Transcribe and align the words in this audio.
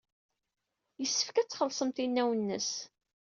Yessefk 1.01 1.35
ad 1.37 1.47
tkelsemt 1.47 1.97
inaw-nnes. 2.05 2.71